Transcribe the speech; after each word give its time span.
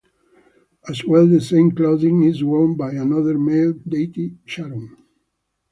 As 0.89 1.05
well, 1.05 1.27
the 1.27 1.39
same 1.39 1.73
clothing 1.73 2.23
is 2.23 2.43
worn 2.43 2.75
by 2.75 2.93
another 2.93 3.37
male 3.37 3.73
deity, 3.73 4.39
Charun. 4.47 4.97